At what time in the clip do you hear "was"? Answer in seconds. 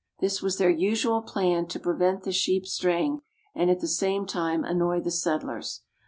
0.41-0.57